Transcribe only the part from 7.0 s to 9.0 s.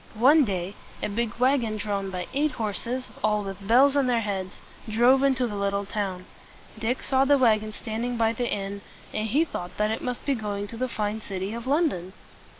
saw the wagon standing by the inn,